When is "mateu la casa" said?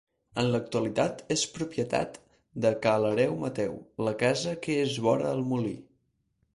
3.47-4.59